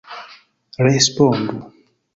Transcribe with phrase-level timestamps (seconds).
[0.87, 1.57] Respondu!